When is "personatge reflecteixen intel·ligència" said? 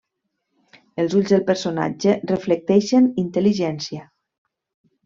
1.51-4.13